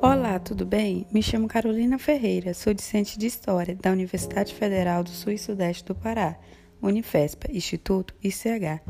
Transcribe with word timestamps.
Olá, 0.00 0.38
tudo 0.38 0.64
bem? 0.64 1.08
Me 1.10 1.20
chamo 1.20 1.48
Carolina 1.48 1.98
Ferreira, 1.98 2.54
sou 2.54 2.72
discente 2.72 3.18
de 3.18 3.26
História 3.26 3.74
da 3.74 3.90
Universidade 3.90 4.54
Federal 4.54 5.02
do 5.02 5.10
Sul 5.10 5.32
e 5.32 5.38
Sudeste 5.38 5.84
do 5.86 5.94
Pará, 5.94 6.38
Unifespa, 6.80 7.50
Instituto 7.50 8.14
ICH. 8.22 8.80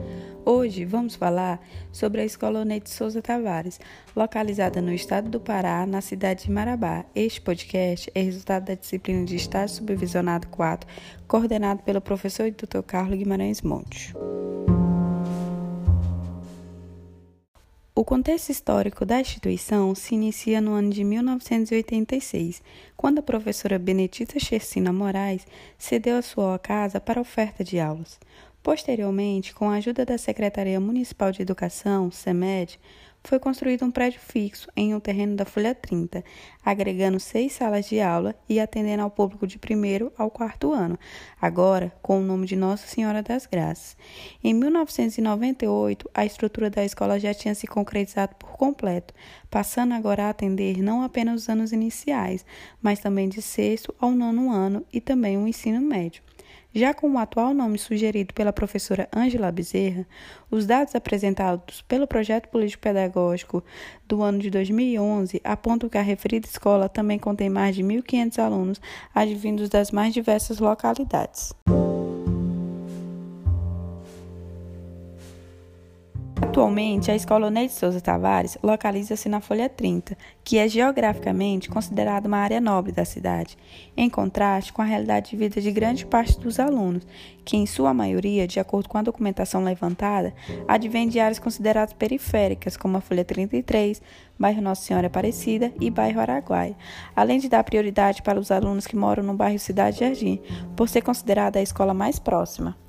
Hoje 0.45 0.85
vamos 0.85 1.15
falar 1.15 1.67
sobre 1.91 2.21
a 2.21 2.25
Escola 2.27 2.61
Onete 2.61 2.91
Souza 2.91 3.23
Tavares, 3.23 3.81
localizada 4.15 4.83
no 4.83 4.93
estado 4.93 5.31
do 5.31 5.41
Pará, 5.41 5.87
na 5.87 6.03
cidade 6.03 6.45
de 6.45 6.51
Marabá. 6.51 7.07
Este 7.15 7.41
podcast 7.41 8.11
é 8.15 8.21
resultado 8.21 8.67
da 8.67 8.75
disciplina 8.75 9.25
de 9.25 9.37
Estágio 9.37 9.77
Supervisionado 9.77 10.47
4, 10.49 10.87
coordenado 11.27 11.83
pelo 11.85 12.03
professor 12.03 12.47
e 12.47 12.53
tutor 12.53 12.83
Carlos 12.83 13.17
Guimarães 13.17 13.63
Monte. 13.63 14.13
O 17.99 18.05
contexto 18.05 18.51
histórico 18.51 19.05
da 19.05 19.21
instituição 19.21 19.93
se 19.93 20.15
inicia 20.15 20.61
no 20.61 20.71
ano 20.71 20.89
de 20.89 21.03
1986, 21.03 22.63
quando 22.97 23.19
a 23.19 23.23
professora 23.23 23.77
Benedita 23.77 24.39
Chersina 24.39 24.93
Moraes 24.93 25.45
cedeu 25.77 26.17
a 26.17 26.23
sua 26.23 26.57
casa 26.61 27.01
para 27.01 27.21
oferta 27.21 27.65
de 27.65 27.81
aulas. 27.81 28.21
Posteriormente, 28.63 29.53
com 29.53 29.69
a 29.69 29.75
ajuda 29.75 30.07
da 30.07 30.17
Secretaria 30.17 30.79
Municipal 30.79 31.33
de 31.33 31.43
Educação, 31.43 32.09
SEMED, 32.09 32.79
foi 33.29 33.39
construído 33.39 33.85
um 33.85 33.91
prédio 33.91 34.19
fixo 34.21 34.71
em 34.75 34.95
um 34.95 35.01
terreno 35.01 35.37
da 35.37 35.45
Folha 35.45 35.75
30, 35.75 36.25
agregando 36.65 37.21
seis 37.21 37.53
salas 37.53 37.87
de 37.87 38.01
aula 38.01 38.35
e 38.49 38.59
atendendo 38.59 39.03
ao 39.03 39.11
público 39.11 39.47
de 39.47 39.59
primeiro 39.59 40.11
ao 40.17 40.31
quarto 40.31 40.73
ano, 40.73 40.99
agora 41.39 41.93
com 42.01 42.21
o 42.21 42.25
nome 42.25 42.47
de 42.47 42.57
Nossa 42.57 42.87
Senhora 42.87 43.23
das 43.23 43.45
Graças. 43.45 43.99
Em 44.43 44.55
1998, 44.55 46.09
a 46.15 46.25
estrutura 46.25 46.71
da 46.71 46.83
escola 46.83 47.21
já 47.21 47.35
tinha 47.35 47.55
se 47.55 47.67
concretizado 47.67 48.35
por 48.37 48.57
completo, 48.57 49.13
passando 49.51 49.93
agora 49.93 50.25
a 50.25 50.31
atender 50.31 50.83
não 50.83 51.03
apenas 51.03 51.43
os 51.43 51.49
anos 51.51 51.71
iniciais, 51.71 52.47
mas 52.81 52.99
também 52.99 53.29
de 53.29 53.43
sexto 53.43 53.95
ao 54.01 54.11
nono 54.11 54.51
ano 54.51 54.87
e 54.91 55.03
também 55.03 55.37
o 55.37 55.47
ensino 55.47 55.83
médio. 55.83 56.23
Já 56.75 56.93
com 56.93 57.11
o 57.11 57.19
atual 57.19 57.55
nome 57.55 57.79
sugerido 57.79 58.35
pela 58.35 58.53
professora 58.53 59.09
Ângela 59.15 59.51
Bezerra, 59.51 60.07
os 60.51 60.67
dados 60.67 60.95
apresentados 60.95 61.83
pelo 61.83 62.07
projeto 62.07 62.49
político-pedagógico 62.49 63.18
do 64.07 64.23
ano 64.23 64.39
de 64.39 64.51
2011 64.51 65.41
apontam 65.45 65.89
que 65.89 65.99
a 65.99 66.03
referida 66.03 66.47
escola 66.47 66.89
também 66.89 67.19
contém 67.19 67.51
mais 67.51 67.75
de 67.75 67.83
1.500 67.83 68.39
alunos 68.39 68.81
advindos 69.15 69.69
das 69.69 69.91
mais 69.91 70.15
diversas 70.15 70.59
localidades. 70.59 71.55
Atualmente, 76.59 77.09
a 77.09 77.15
Escola 77.15 77.53
Neide 77.53 77.73
Souza 77.73 78.01
Tavares 78.01 78.59
localiza-se 78.61 79.29
na 79.29 79.41
Folha 79.41 79.69
30, 79.69 80.19
que 80.43 80.59
é 80.59 80.67
geograficamente 80.67 81.69
considerada 81.69 82.27
uma 82.27 82.39
área 82.39 82.61
nobre 82.61 82.91
da 82.91 83.05
cidade, 83.05 83.57
em 83.97 84.11
contraste 84.11 84.73
com 84.73 84.83
a 84.83 84.85
realidade 84.85 85.31
de 85.31 85.37
vida 85.37 85.61
de 85.61 85.71
grande 85.71 86.05
parte 86.05 86.37
dos 86.41 86.59
alunos, 86.59 87.07
que, 87.45 87.57
em 87.57 87.65
sua 87.65 87.95
maioria, 87.95 88.45
de 88.45 88.59
acordo 88.59 88.89
com 88.89 88.99
a 88.99 89.03
documentação 89.03 89.63
levantada, 89.63 90.35
advém 90.67 91.09
de 91.09 91.21
áreas 91.21 91.39
consideradas 91.39 91.95
periféricas, 91.95 92.77
como 92.77 92.97
a 92.97 93.01
Folha 93.01 93.25
33, 93.25 94.03
bairro 94.37 94.61
Nossa 94.61 94.83
Senhora 94.83 95.07
Aparecida 95.07 95.73
e 95.81 95.89
bairro 95.91 96.21
Araguaia, 96.21 96.75
além 97.15 97.39
de 97.39 97.49
dar 97.49 97.63
prioridade 97.63 98.21
para 98.21 98.41
os 98.41 98.51
alunos 98.51 98.85
que 98.85 98.97
moram 98.97 99.23
no 99.23 99.35
bairro 99.35 99.61
Cidade 99.61 100.01
Jardim, 100.01 100.41
por 100.75 100.89
ser 100.89 101.03
considerada 101.03 101.61
a 101.61 101.63
escola 101.63 101.95
mais 101.95 102.19
próxima. 102.19 102.88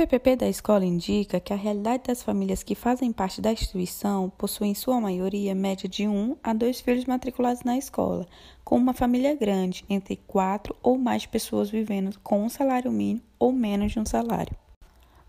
PPP 0.00 0.34
da 0.34 0.48
escola 0.48 0.82
indica 0.82 1.38
que 1.38 1.52
a 1.52 1.56
realidade 1.56 2.04
das 2.06 2.22
famílias 2.22 2.62
que 2.62 2.74
fazem 2.74 3.12
parte 3.12 3.38
da 3.38 3.52
instituição 3.52 4.32
possuem, 4.38 4.70
em 4.70 4.74
sua 4.74 4.98
maioria, 4.98 5.54
média 5.54 5.86
de 5.86 6.08
um 6.08 6.38
a 6.42 6.54
dois 6.54 6.80
filhos 6.80 7.04
matriculados 7.04 7.64
na 7.64 7.76
escola, 7.76 8.26
com 8.64 8.78
uma 8.78 8.94
família 8.94 9.34
grande, 9.34 9.84
entre 9.90 10.16
quatro 10.26 10.74
ou 10.82 10.96
mais 10.96 11.26
pessoas 11.26 11.68
vivendo 11.68 12.18
com 12.20 12.42
um 12.42 12.48
salário 12.48 12.90
mínimo 12.90 13.20
ou 13.38 13.52
menos 13.52 13.92
de 13.92 14.00
um 14.00 14.06
salário. 14.06 14.56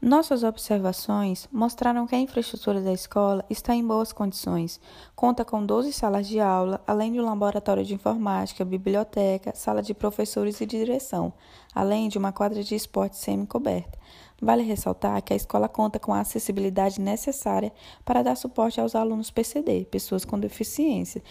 Nossas 0.01 0.41
observações 0.41 1.49
mostraram 1.51 2.07
que 2.07 2.15
a 2.15 2.19
infraestrutura 2.19 2.79
da 2.79 2.93
escola 2.93 3.45
está 3.49 3.75
em 3.75 3.85
boas 3.85 4.13
condições. 4.13 4.79
Conta 5.15 5.43
com 5.43 5.63
12 5.63 5.91
salas 5.93 6.27
de 6.27 6.39
aula, 6.39 6.81
além 6.87 7.11
de 7.11 7.19
um 7.19 7.25
laboratório 7.25 7.83
de 7.83 7.93
informática, 7.93 8.65
biblioteca, 8.65 9.53
sala 9.53 9.83
de 9.83 9.93
professores 9.93 10.59
e 10.61 10.65
direção, 10.65 11.33
além 11.75 12.07
de 12.07 12.17
uma 12.17 12.31
quadra 12.31 12.63
de 12.63 12.73
esporte 12.73 13.17
semi-coberta. 13.17 13.99
Vale 14.41 14.63
ressaltar 14.63 15.21
que 15.21 15.33
a 15.33 15.35
escola 15.35 15.69
conta 15.69 15.99
com 15.99 16.11
a 16.11 16.21
acessibilidade 16.21 16.99
necessária 16.99 17.71
para 18.03 18.23
dar 18.23 18.35
suporte 18.35 18.81
aos 18.81 18.95
alunos 18.95 19.29
PCD, 19.29 19.85
pessoas 19.85 20.25
com 20.25 20.39
deficiência. 20.39 21.21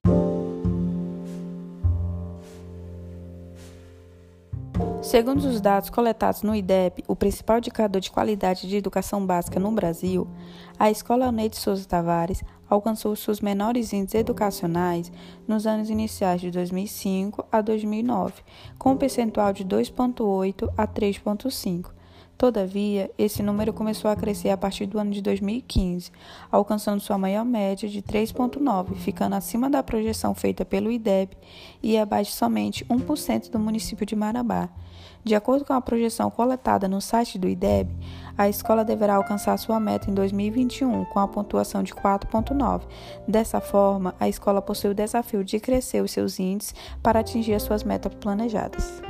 Segundo 5.03 5.39
os 5.39 5.61
dados 5.61 5.91
coletados 5.91 6.43
no 6.43 6.55
IDEP, 6.55 7.03
o 7.09 7.17
principal 7.17 7.59
indicador 7.59 8.01
de 8.01 8.13
qualidade 8.13 8.69
de 8.69 8.77
educação 8.77 9.27
básica 9.27 9.59
no 9.59 9.73
Brasil, 9.73 10.29
a 10.79 10.89
Escola 10.89 11.27
Alneide 11.27 11.57
Souza 11.57 11.89
Tavares 11.89 12.45
alcançou 12.69 13.17
seus 13.17 13.41
menores 13.41 13.93
índices 13.93 14.21
educacionais 14.21 15.11
nos 15.49 15.67
anos 15.67 15.91
iniciais 15.91 16.41
de 16.41 16.53
2005 16.53 17.45
a 17.51 17.61
2009, 17.61 18.35
com 18.79 18.93
um 18.93 18.97
percentual 18.97 19.53
de 19.53 19.65
2,8 19.65 20.73
a 20.77 20.87
3,5 20.87 22.00
Todavia, 22.41 23.11
esse 23.19 23.43
número 23.43 23.71
começou 23.71 24.11
a 24.11 24.17
crescer 24.17 24.49
a 24.49 24.57
partir 24.57 24.87
do 24.87 24.99
ano 24.99 25.11
de 25.11 25.21
2015, 25.21 26.11
alcançando 26.51 26.99
sua 26.99 27.19
maior 27.19 27.45
média 27.45 27.87
de 27.87 28.01
3,9, 28.01 28.95
ficando 28.95 29.35
acima 29.35 29.69
da 29.69 29.83
projeção 29.83 30.35
feita 30.35 30.65
pelo 30.65 30.91
IDEB 30.91 31.37
e 31.83 31.99
abaixo 31.99 32.33
somente 32.33 32.83
1% 32.87 33.51
do 33.51 33.59
município 33.59 34.07
de 34.07 34.17
Marabá. 34.17 34.71
De 35.23 35.35
acordo 35.35 35.67
com 35.67 35.75
a 35.75 35.83
projeção 35.83 36.31
coletada 36.31 36.89
no 36.89 36.99
site 36.99 37.39
do 37.39 37.47
IDEB, 37.47 37.91
a 38.39 38.49
escola 38.49 38.87
deverá 38.87 39.17
alcançar 39.17 39.59
sua 39.59 39.79
meta 39.79 40.11
em 40.11 40.15
2021 40.15 41.05
com 41.05 41.19
a 41.19 41.29
pontuação 41.29 41.83
de 41.83 41.93
4,9. 41.93 42.85
Dessa 43.29 43.61
forma, 43.61 44.15
a 44.19 44.31
escola 44.31 44.63
possui 44.63 44.93
o 44.93 44.95
desafio 44.95 45.45
de 45.45 45.61
crescer 45.61 46.03
os 46.03 46.11
seus 46.11 46.41
índices 46.41 46.75
para 47.03 47.21
atingir 47.21 47.53
as 47.53 47.65
suas 47.65 47.85
metas 47.85 48.15
planejadas. 48.15 49.03